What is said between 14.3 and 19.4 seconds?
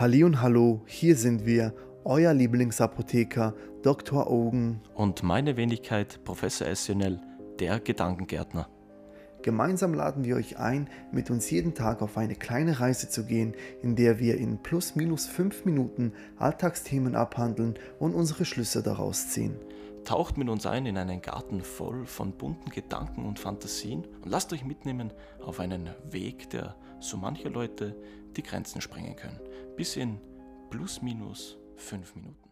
in plus minus fünf Minuten Alltagsthemen abhandeln und unsere Schlüsse daraus